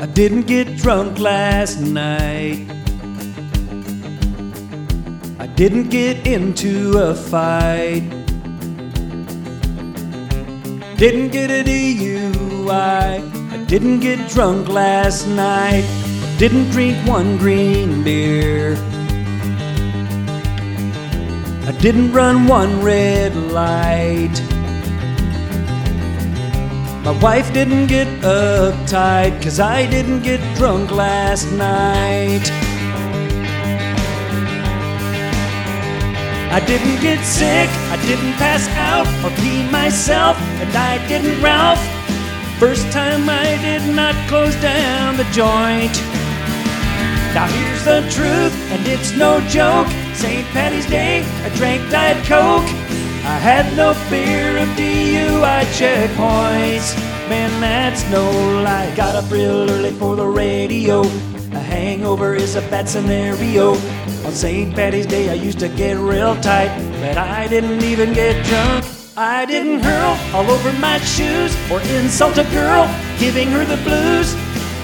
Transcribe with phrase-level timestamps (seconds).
[0.00, 2.68] I didn't get drunk last night.
[5.40, 8.04] I didn't get into a fight.
[10.96, 12.70] Didn't get a DUI.
[12.70, 15.84] I didn't get drunk last night.
[16.38, 18.76] Didn't drink one green beer.
[21.66, 24.57] I didn't run one red light.
[27.08, 32.44] My wife didn't get uptight, cause I didn't get drunk last night.
[36.52, 41.80] I didn't get sick, I didn't pass out or pee myself, and I didn't Ralph.
[42.60, 45.96] First time I did not close down the joint.
[47.32, 49.88] Now here's the truth, and it's no joke.
[50.12, 50.46] St.
[50.48, 52.97] Patty's Day, I drank Diet Coke.
[53.28, 56.96] I had no fear of DUI checkpoints.
[57.28, 58.24] Man, that's no
[58.62, 58.90] lie.
[58.96, 61.02] Got up real early for the radio.
[61.52, 63.72] A hangover is a bad scenario.
[64.24, 64.74] On St.
[64.74, 68.86] Patty's Day, I used to get real tight, but I didn't even get drunk.
[69.14, 74.32] I didn't hurl all over my shoes or insult a girl, giving her the blues.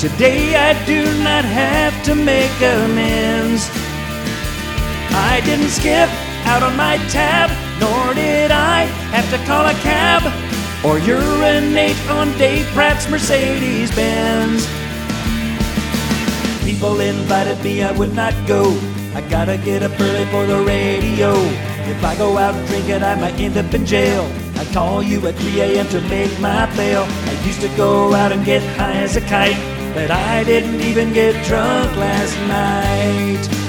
[0.00, 3.70] Today I do not have to make amends.
[5.14, 6.08] I didn't skip
[6.46, 10.22] out on my tab, nor did I have to call a cab
[10.84, 14.66] or urinate on Dave Pratt's Mercedes Benz.
[16.64, 18.70] People invited me, I would not go.
[19.14, 21.34] I gotta get up early for the radio.
[21.84, 24.24] If I go out drinking, I might end up in jail.
[24.56, 25.88] I call you at 3 a.m.
[25.88, 27.04] to make my bail.
[27.04, 29.56] I used to go out and get high as a kite,
[29.92, 33.61] but I didn't even get drunk last night.